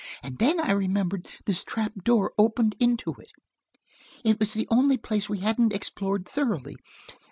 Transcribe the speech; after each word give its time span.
"and 0.23 0.39
then 0.39 0.59
I 0.59 0.71
remembered 0.71 1.27
this 1.45 1.63
trap 1.63 1.93
door 2.03 2.33
opened 2.39 2.75
into 2.79 3.11
it. 3.19 3.29
It 4.23 4.39
was 4.39 4.53
the 4.55 4.67
only 4.71 4.97
place 4.97 5.29
we 5.29 5.41
hadn't 5.41 5.73
explored 5.75 6.27
thoroughly. 6.27 6.75